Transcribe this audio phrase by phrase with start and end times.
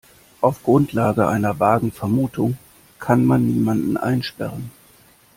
[0.41, 2.57] Auf Grundlage einer vagen Vermutung
[2.97, 4.71] kann man niemanden einsperren.